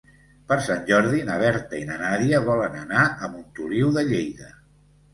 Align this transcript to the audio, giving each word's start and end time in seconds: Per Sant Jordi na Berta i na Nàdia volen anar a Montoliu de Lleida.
Per 0.51 0.55
Sant 0.67 0.79
Jordi 0.87 1.19
na 1.27 1.35
Berta 1.43 1.79
i 1.81 1.83
na 1.91 1.99
Nàdia 2.05 2.41
volen 2.49 2.81
anar 2.83 3.07
a 3.29 3.33
Montoliu 3.37 3.97
de 4.01 4.09
Lleida. 4.13 4.55